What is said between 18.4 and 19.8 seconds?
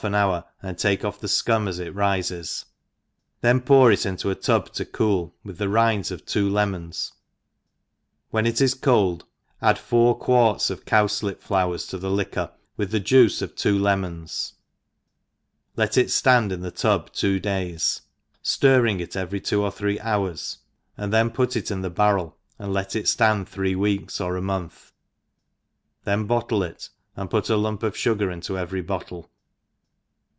ftirring it every two or